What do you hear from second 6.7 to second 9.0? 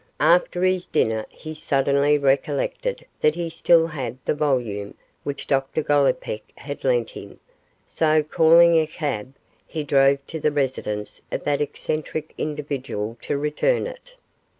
lent him, so, calling a